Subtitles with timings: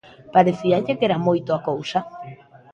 [0.35, 1.99] ¿Parecíalle que era moito a cousa?